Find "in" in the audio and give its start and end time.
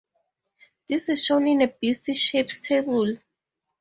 1.45-1.59